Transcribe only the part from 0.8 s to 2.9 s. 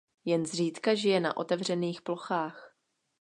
žije na otevřených plochách.